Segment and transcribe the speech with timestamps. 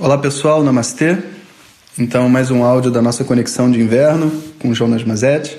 [0.00, 1.18] Olá pessoal, namastê.
[1.98, 5.58] Então, mais um áudio da nossa conexão de inverno com Jonas Mazetti.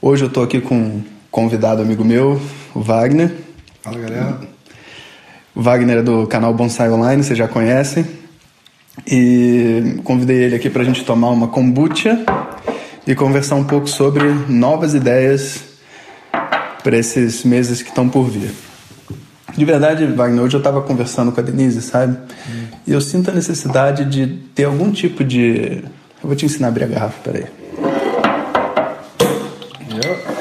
[0.00, 2.40] Hoje eu estou aqui com um convidado amigo meu,
[2.72, 3.34] o Wagner.
[3.82, 4.40] Fala galera.
[5.52, 8.06] O Wagner é do canal Bonsai Online, vocês já conhecem.
[9.04, 12.24] E convidei ele aqui para a gente tomar uma kombucha
[13.04, 15.60] e conversar um pouco sobre novas ideias
[16.84, 18.52] para esses meses que estão por vir.
[19.56, 22.16] De verdade, Wagner, hoje eu estava conversando com a Denise, sabe?
[22.48, 22.63] Hum.
[22.86, 25.82] E eu sinto a necessidade de ter algum tipo de.
[26.22, 27.46] Eu vou te ensinar a abrir a garrafa, peraí.
[29.90, 30.34] Eu?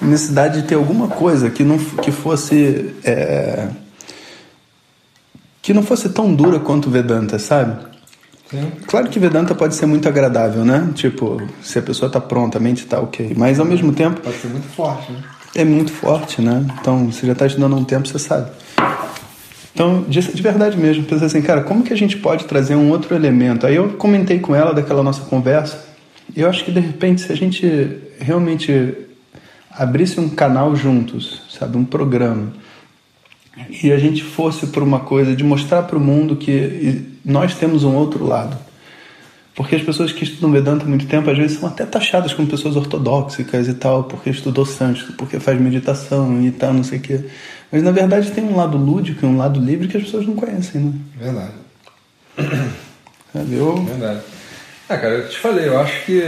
[0.00, 2.94] necessidade de ter alguma coisa que não que fosse.
[3.04, 3.68] É...
[5.60, 7.92] que não fosse tão dura quanto Vedanta, sabe?
[8.86, 10.90] Claro que Vedanta pode ser muito agradável, né?
[10.94, 13.32] Tipo, se a pessoa está pronta, a mente está ok.
[13.36, 14.20] Mas ao mesmo tempo.
[14.20, 15.22] Pode ser muito forte, né?
[15.54, 16.64] é muito forte, né?
[16.80, 18.50] Então, você já está estudando há um tempo, você sabe.
[19.74, 22.90] Então, de, de verdade mesmo, pensei assim, cara, como que a gente pode trazer um
[22.90, 23.66] outro elemento?
[23.66, 25.86] Aí eu comentei com ela daquela nossa conversa,
[26.36, 28.94] e eu acho que de repente, se a gente realmente
[29.70, 32.52] abrisse um canal juntos, sabe, um programa,
[33.82, 37.84] e a gente fosse por uma coisa de mostrar para o mundo que nós temos
[37.84, 38.56] um outro lado
[39.54, 42.48] porque as pessoas que estudam Vedanta há muito tempo, às vezes, são até taxadas como
[42.48, 47.02] pessoas ortodoxas e tal, porque estudou sânscrito, porque faz meditação e tal, não sei o
[47.02, 47.20] quê.
[47.72, 50.36] Mas, na verdade, tem um lado lúdico e um lado livre que as pessoas não
[50.36, 50.92] conhecem, né?
[51.16, 51.52] Verdade.
[53.32, 53.54] Sabe?
[53.54, 53.82] Eu...
[53.82, 54.20] Verdade.
[54.88, 56.22] Ah, cara, eu te falei, eu acho que,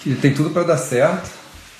[0.00, 1.28] que tem tudo para dar certo.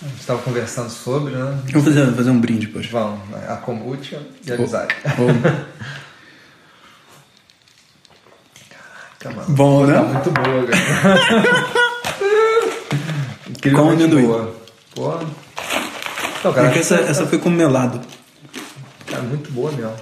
[0.03, 1.58] A gente estava conversando sobre, né?
[1.70, 2.89] Vamos fazer, fazer um brinde, poxa.
[2.91, 4.95] Vamos, a kombucha e a amizade.
[9.23, 9.28] Oh.
[9.28, 9.95] Tá, Bom, né?
[9.95, 11.62] Tá muito boa, cara.
[13.77, 14.27] Com amendoim.
[14.27, 14.56] boa.
[14.92, 15.20] Pô.
[16.43, 18.01] Então, cara, Porque essa, tá- essa foi com melado.
[19.07, 19.95] Cara, muito boa mesmo.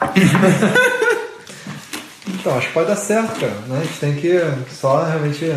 [2.28, 3.52] então, acho que pode dar certo, cara.
[3.68, 3.78] Né?
[3.80, 4.40] A gente tem que
[4.74, 5.54] só realmente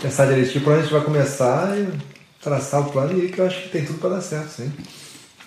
[0.00, 1.88] pensar direitinho por onde a gente vai começar e
[2.40, 4.72] traçar o plano e que eu acho que tem tudo para dar certo, sim.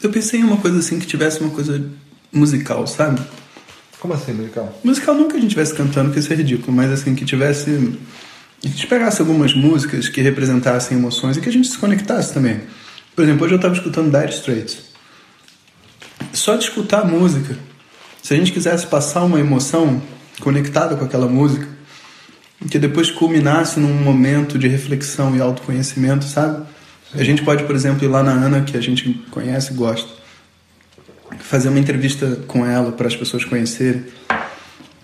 [0.03, 1.81] Eu pensei em uma coisa assim que tivesse uma coisa
[2.29, 3.21] musical, sabe?
[4.01, 4.77] Como assim, musical?
[4.83, 7.97] Musical não que a gente estivesse cantando, que isso é ridículo, mas assim, que tivesse.
[8.63, 12.61] A gente pegasse algumas músicas que representassem emoções e que a gente se conectasse também.
[13.15, 14.77] Por exemplo, hoje eu estava escutando Dire Straits.
[16.33, 17.57] Só de escutar a música,
[18.21, 20.01] se a gente quisesse passar uma emoção
[20.41, 21.67] conectada com aquela música,
[22.69, 26.65] que depois culminasse num momento de reflexão e autoconhecimento, sabe?
[27.13, 30.17] A gente pode, por exemplo, ir lá na Ana, que a gente conhece e gosta
[31.39, 34.05] fazer uma entrevista com ela para as pessoas conhecerem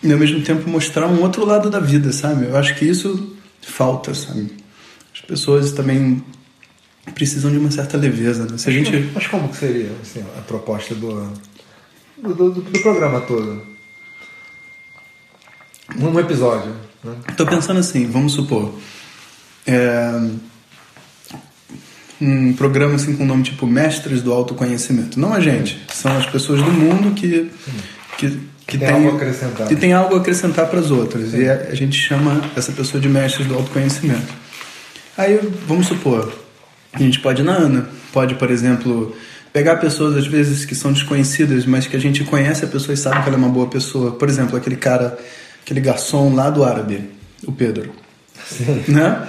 [0.02, 2.46] e ao mesmo tempo mostrar um outro lado da vida, sabe?
[2.46, 3.36] Eu acho que isso
[3.66, 4.52] falta, sabe?
[5.14, 6.24] As pessoas também
[7.14, 8.46] precisam de uma certa leveza.
[8.46, 8.58] Né?
[8.58, 9.12] Se a gente...
[9.14, 11.32] Mas como que seria assim, a proposta do,
[12.18, 13.62] do, do, do programa todo?
[16.00, 16.74] Um episódio.
[17.04, 17.16] Né?
[17.30, 18.74] Estou pensando assim, vamos supor.
[19.66, 20.12] É
[22.24, 25.20] um programa assim com o nome tipo Mestres do Autoconhecimento.
[25.20, 27.52] Não a gente, são as pessoas do mundo que
[28.18, 29.68] que, que tem, tem algo a acrescentar.
[29.68, 31.32] Que tem algo a acrescentar para as outras.
[31.32, 31.42] Sim.
[31.42, 34.34] E a, a, gente chama essa pessoa de Mestres do Autoconhecimento.
[35.18, 36.34] Aí vamos supor,
[36.92, 39.16] a gente pode ir na Ana, pode, por exemplo,
[39.52, 42.98] pegar pessoas às vezes que são desconhecidas, mas que a gente conhece a pessoa e
[42.98, 44.12] sabe que ela é uma boa pessoa.
[44.12, 45.18] Por exemplo, aquele cara,
[45.64, 47.10] aquele garçom lá do árabe,
[47.46, 48.03] o Pedro.
[48.48, 48.84] Sim.
[48.88, 49.28] Né?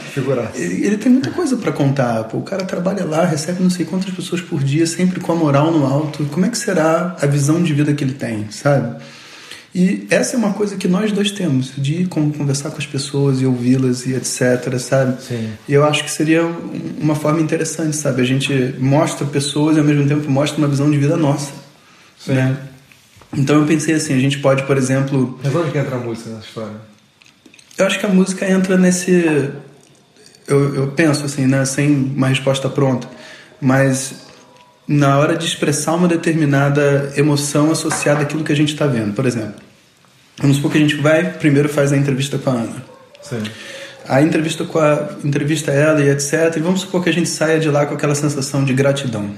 [0.54, 2.24] Ele, ele, tem muita coisa para contar.
[2.24, 5.34] Pô, o cara trabalha lá, recebe não sei quantas pessoas por dia, sempre com a
[5.34, 6.24] moral no alto.
[6.26, 8.96] Como é que será a visão de vida que ele tem, sabe?
[9.74, 13.46] E essa é uma coisa que nós dois temos, de conversar com as pessoas e
[13.46, 15.20] ouvi-las e etc, sabe?
[15.20, 15.50] Sim.
[15.68, 16.44] E eu acho que seria
[17.00, 18.22] uma forma interessante, sabe?
[18.22, 21.50] A gente mostra pessoas e ao mesmo tempo mostra uma visão de vida nossa.
[22.16, 22.34] Sim.
[22.34, 22.56] Né?
[23.36, 25.40] Então eu pensei assim, a gente pode, por exemplo...
[25.42, 26.93] Mas onde que entra a música nessa história?
[27.76, 29.50] Eu acho que a música entra nesse.
[30.46, 31.64] Eu, eu penso assim, né?
[31.64, 33.08] Sem uma resposta pronta.
[33.60, 34.14] Mas
[34.86, 39.14] na hora de expressar uma determinada emoção associada àquilo que a gente está vendo.
[39.14, 39.54] Por exemplo,
[40.38, 42.84] vamos supor que a gente vai, primeiro faz a entrevista com a Ana.
[43.22, 43.42] Sim.
[44.06, 46.54] A entrevista com a entrevista ela e etc.
[46.56, 49.30] E vamos supor que a gente saia de lá com aquela sensação de gratidão.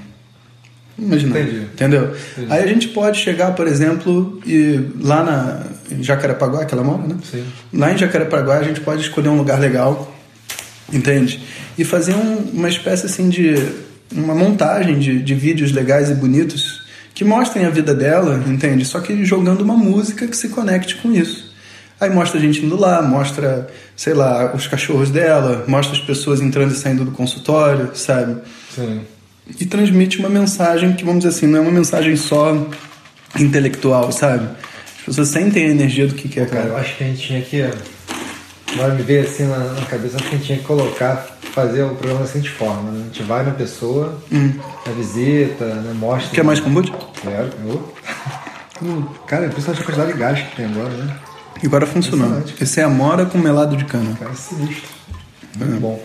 [0.99, 1.39] Imagina.
[1.39, 1.57] Entendi.
[1.61, 2.15] Entendeu?
[2.37, 2.51] Entendi.
[2.51, 7.07] Aí a gente pode chegar, por exemplo, e lá na em Jacarepaguá, que ela mora,
[7.07, 7.15] né?
[7.29, 7.45] Sim.
[7.73, 10.15] Lá em Jacarepaguá a gente pode escolher um lugar legal,
[10.91, 11.41] entende?
[11.77, 13.55] E fazer um, uma espécie assim de
[14.11, 18.85] uma montagem de, de vídeos legais e bonitos que mostrem a vida dela, entende?
[18.85, 21.47] Só que jogando uma música que se conecte com isso.
[21.99, 26.41] Aí mostra a gente indo lá, mostra, sei lá, os cachorros dela, mostra as pessoas
[26.41, 28.39] entrando e saindo do consultório, sabe?
[28.73, 29.01] Sim.
[29.59, 32.67] e transmite uma mensagem que, vamos dizer assim, não é uma mensagem só
[33.39, 34.47] intelectual, sabe?
[35.07, 37.25] As pessoas sentem a energia do que, que é, Cara, eu acho que a gente
[37.25, 37.63] tinha que.
[38.73, 41.83] Agora me veio assim na, na cabeça, acho que a gente tinha que colocar, fazer
[41.83, 43.03] o programa da seguinte forma, né?
[43.03, 45.93] A gente vai na pessoa, na visita, né?
[45.93, 46.35] mostra.
[46.35, 46.91] Quer mais kombucha?
[47.21, 47.93] Quero, eu.
[48.83, 51.15] Hum, Cara, principalmente a quantidade de gás que tem agora, né?
[51.63, 52.39] E agora funcionando.
[52.39, 52.63] Impressionante.
[52.63, 54.13] Esse é amora com melado de cana.
[54.19, 54.89] Cara, é sinistro.
[55.55, 56.03] Muito bom.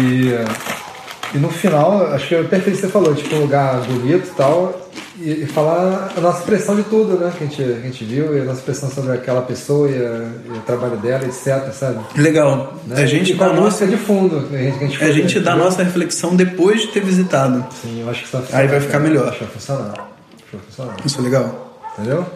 [0.00, 3.80] E, e no final, acho que é perfeito o que você falou, tipo, um lugar
[3.82, 4.89] bonito e tal,
[5.20, 7.32] e, e falar a nossa impressão de tudo, né?
[7.36, 9.94] Que a gente, que a gente viu, e a nossa impressão sobre aquela pessoa e,
[9.94, 11.98] a- e o trabalho dela, etc, sabe?
[12.16, 12.74] Legal.
[12.86, 13.02] Né?
[13.02, 14.48] A gente e com a música nossa, de fundo.
[14.52, 15.64] A gente, a gente, a gente dá a viu.
[15.64, 17.64] nossa reflexão depois de ter visitado.
[17.82, 19.28] Sim, eu acho que isso vai Aí vai ficar melhor.
[19.28, 19.90] Acho que vai funcionar.
[19.92, 20.96] Acho vai funcionar.
[21.04, 21.76] Isso é legal.
[21.98, 22.26] Entendeu?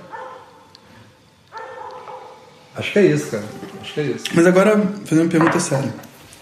[2.77, 3.45] Acho que é isso, cara.
[3.81, 4.25] Acho que é isso.
[4.35, 5.95] Mas agora, fazendo uma pergunta séria.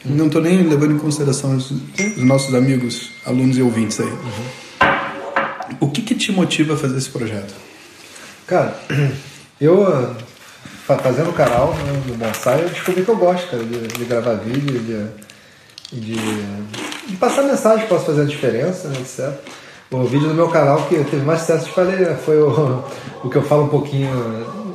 [0.04, 4.12] Não tô nem levando em consideração os, os nossos amigos, alunos e ouvintes aí.
[5.82, 7.52] O que que te motiva a fazer esse projeto?
[8.46, 8.72] Cara,
[9.60, 10.14] eu ah,
[10.86, 14.04] fa- fazendo o canal né, do Bonsai, eu descobri que eu gosto, cara, de, de
[14.04, 16.14] gravar vídeo, de, de,
[17.08, 19.32] de passar mensagem que posso fazer a diferença, né, etc.
[19.90, 22.84] O vídeo do meu canal que teve mais sucesso, te falei, né, foi o,
[23.24, 24.12] o que eu falo um pouquinho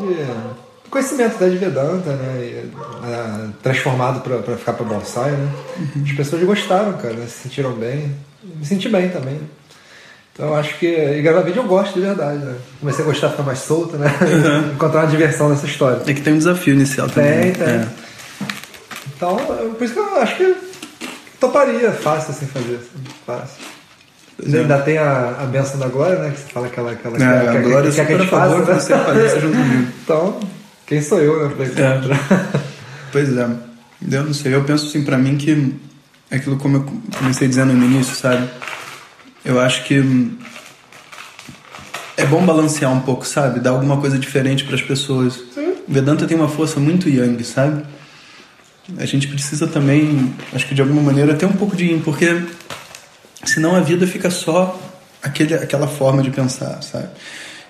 [0.01, 2.71] de conhecimento da de Vedanta, né, e,
[3.06, 5.50] ah, transformado para ficar para bonsai, né.
[6.03, 8.13] As pessoas gostaram, cara, né, se sentiram bem,
[8.44, 9.39] me senti bem também.
[10.38, 10.45] Né.
[10.45, 10.86] Então eu acho que.
[10.86, 12.56] E gravar vídeo eu gosto de verdade, né?
[12.80, 14.07] Comecei a gostar de ficar mais solto, né?
[14.74, 16.01] Encontrar uma diversão nessa história.
[16.06, 17.51] É que tem um desafio inicial também.
[17.51, 17.68] Tem, tem.
[17.68, 17.88] É.
[19.16, 20.56] Então, por isso que eu acho que
[21.39, 22.75] toparia fácil assim fazer.
[22.75, 23.57] Assim, fácil.
[24.38, 24.60] Pois é.
[24.60, 26.30] Ainda tem a, a benção da glória, né?
[26.30, 26.92] Que você fala aquela.
[26.92, 29.57] aquela É, a Glória que, que, que a gente favor faça, que você apareça junto
[29.57, 29.88] comigo.
[30.07, 30.39] Então,
[30.86, 31.56] quem sou eu, né?
[31.66, 32.57] É.
[33.12, 33.48] Pois é.
[34.12, 34.54] Eu não sei.
[34.54, 35.74] Eu penso assim pra mim que
[36.30, 36.86] é aquilo como eu
[37.18, 38.48] comecei dizendo no início, sabe?
[39.48, 40.36] Eu acho que hum,
[42.18, 43.62] é bom balancear um pouco, sabe?
[43.62, 45.38] Dar alguma coisa diferente para as pessoas.
[45.38, 47.82] O Vedanta tem uma força muito yang, sabe?
[48.98, 52.42] A gente precisa também, acho que de alguma maneira, ter um pouco de yin, porque
[53.46, 54.78] senão a vida fica só
[55.24, 57.08] aquele, aquela forma de pensar, sabe?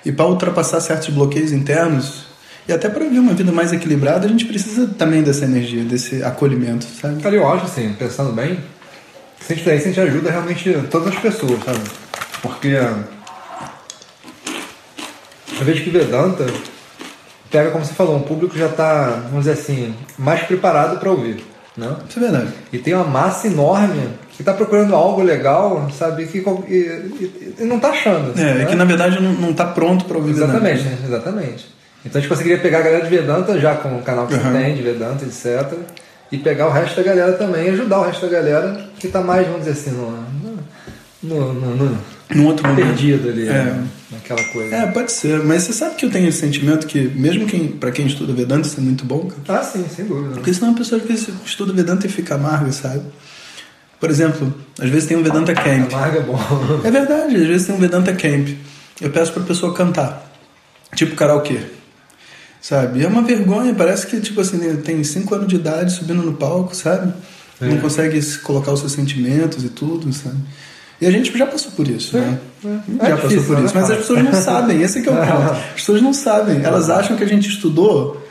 [0.03, 2.25] E para ultrapassar certos bloqueios internos
[2.67, 6.23] e até para viver uma vida mais equilibrada, a gente precisa também dessa energia, desse
[6.23, 7.21] acolhimento, sabe?
[7.21, 8.57] Cara, eu acho assim, pensando bem,
[9.47, 11.79] se a gente fizer isso, a gente ajuda realmente todas as pessoas, sabe?
[12.41, 12.67] Porque
[15.57, 16.45] eu vejo que Vedanta
[17.49, 21.43] pega, como você falou, um público já está, vamos dizer assim, mais preparado para ouvir,
[21.77, 21.95] né?
[22.09, 22.49] Isso é verdade.
[22.73, 26.25] E tem uma massa enorme que está procurando algo legal, sabe?
[26.27, 28.37] Que, e, e- e não está achando.
[28.39, 28.63] É, né?
[28.63, 31.03] é que na verdade não, não tá pronto para ouvir Exatamente, Vedanta.
[31.07, 31.77] exatamente.
[32.05, 34.41] Então a gente conseguiria pegar a galera de Vedanta já com o canal que Uhum.
[34.41, 35.73] você tem de Vedanta, etc.
[36.31, 39.45] E pegar o resto da galera também ajudar o resto da galera que está mais,
[39.47, 40.11] vamos dizer assim, no,
[41.23, 41.97] no, no, no-
[42.35, 42.85] Num outro momento.
[42.85, 43.51] perdido ali, É.
[43.53, 43.87] né?
[44.11, 44.75] naquela coisa.
[44.75, 47.91] É, pode ser, mas você sabe que eu tenho esse sentimento que, mesmo quem, para
[47.91, 49.59] quem estuda Vedanta, isso é muito bom, cara.
[49.59, 50.35] Ah, sim, sem dúvida.
[50.35, 53.01] Porque senão a pessoa vezes estuda Vedanta e fica amarga, sabe?
[53.99, 55.91] Por exemplo, às vezes tem um Vedanta Camp.
[55.93, 56.39] Amarga é bom.
[56.83, 58.49] É verdade, às vezes tem um Vedanta Camp.
[59.01, 60.29] Eu peço pra pessoa cantar.
[60.95, 61.59] Tipo karaokê.
[62.67, 62.99] Sabe?
[62.99, 66.21] E é uma vergonha, parece que, tipo assim, né, tem 5 anos de idade subindo
[66.21, 67.13] no palco, sabe?
[67.61, 67.65] É.
[67.65, 70.35] Não consegue se colocar os seus sentimentos e tudo, sabe?
[70.99, 72.37] E a gente já passou por isso, né?
[72.65, 72.67] é.
[72.67, 73.65] Já É passou difícil, por né?
[73.65, 73.73] isso.
[73.73, 75.51] Mas as pessoas não sabem, esse é que é o ponto.
[75.53, 76.61] As pessoas não sabem.
[76.61, 78.27] Elas acham que a gente estudou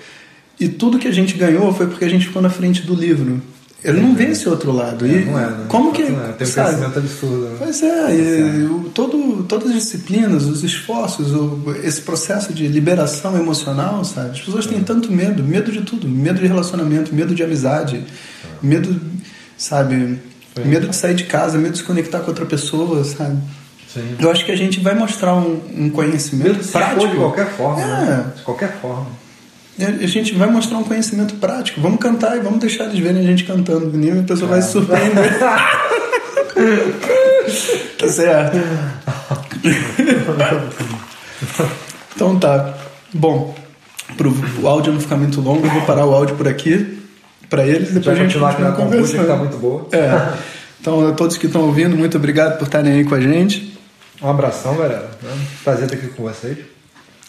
[0.60, 3.40] e tudo que a gente ganhou foi porque a gente ficou na frente do livro.
[3.88, 5.06] Ele não vê esse outro lado.
[5.06, 5.64] E Não é, né?
[5.68, 6.02] como que.
[6.04, 6.32] Não é.
[6.32, 6.68] Tem um sabe?
[6.76, 7.40] conhecimento absurdo.
[7.44, 7.56] Né?
[7.58, 13.36] Pois é, e o- todo, todas as disciplinas, os esforços, o- esse processo de liberação
[13.38, 14.30] emocional, sabe?
[14.30, 18.04] As pessoas têm tanto medo, medo de tudo, medo de relacionamento, medo de amizade,
[18.62, 19.00] medo,
[19.56, 20.18] sabe?
[20.64, 23.36] Medo de sair de casa, medo de se conectar com outra pessoa, sabe?
[23.92, 24.16] Sim.
[24.18, 27.08] Eu acho que a gente vai mostrar um, um conhecimento Medo prático.
[27.08, 27.82] de qualquer forma.
[27.82, 27.86] É.
[27.86, 28.26] Né?
[28.36, 29.06] De qualquer forma.
[29.78, 31.78] A gente vai mostrar um conhecimento prático.
[31.80, 33.94] Vamos cantar e vamos deixar eles verem a gente cantando.
[34.02, 35.38] E a pessoa vai se surpreender.
[37.98, 38.56] tá certo.
[42.14, 42.74] então tá.
[43.12, 43.54] Bom,
[44.16, 47.02] pro o áudio não ficar muito longo, eu vou parar o áudio por aqui
[47.50, 49.26] para eles e A gente depois vai a gente continuar aqui na que conversando.
[49.26, 49.86] tá muito boa.
[49.92, 50.32] É.
[50.80, 53.78] Então, a todos que estão ouvindo, muito obrigado por estarem aí com a gente.
[54.22, 55.10] Um abração, galera.
[55.62, 56.56] Prazer estar aqui com vocês.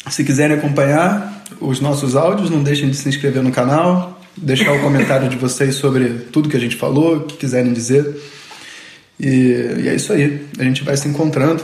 [0.09, 4.81] Se quiserem acompanhar os nossos áudios, não deixem de se inscrever no canal, deixar o
[4.81, 8.21] comentário de vocês sobre tudo que a gente falou, o que quiserem dizer.
[9.19, 9.27] E,
[9.79, 10.45] e é isso aí.
[10.59, 11.63] A gente vai se encontrando.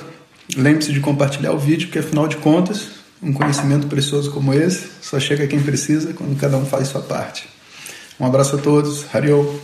[0.56, 2.90] Lembre-se de compartilhar o vídeo, porque afinal de contas,
[3.22, 7.02] um conhecimento precioso como esse só chega a quem precisa quando cada um faz sua
[7.02, 7.48] parte.
[8.20, 9.06] Um abraço a todos.
[9.14, 9.60] Hariom.